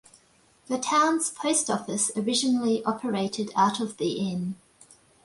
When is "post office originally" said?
1.29-2.83